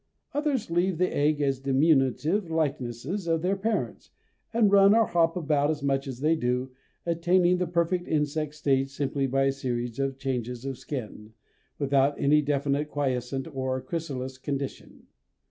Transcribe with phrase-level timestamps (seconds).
[0.33, 4.09] Others leave the egg as diminutive likenesses of their parents,
[4.51, 6.71] and run or hop about much as they do,
[7.05, 11.33] attaining the perfect insect stage simply by a series of changes of skin,
[11.77, 15.05] without any definite quiescent or chrysalis condition.